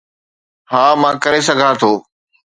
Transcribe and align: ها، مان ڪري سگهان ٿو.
ها، 0.71 0.83
مان 1.01 1.15
ڪري 1.23 1.41
سگهان 1.47 1.73
ٿو. 1.81 1.91